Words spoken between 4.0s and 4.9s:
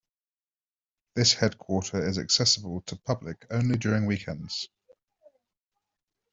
weekends.